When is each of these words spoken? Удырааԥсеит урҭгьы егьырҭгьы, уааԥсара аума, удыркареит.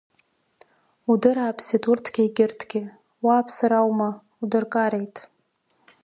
Удырааԥсеит 1.11 1.83
урҭгьы 1.91 2.21
егьырҭгьы, 2.25 2.81
уааԥсара 3.25 3.77
аума, 3.81 4.09
удыркареит. 4.41 5.15